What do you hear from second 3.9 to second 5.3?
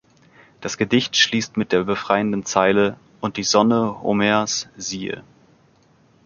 Homers, siehe!